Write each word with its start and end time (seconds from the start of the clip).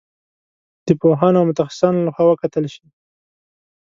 د 0.85 0.87
پوهانو 1.01 1.39
او 1.39 1.47
متخصصانو 1.49 2.05
له 2.07 2.11
خوا 2.15 2.25
وکتل 2.27 2.65
شي. 2.73 2.85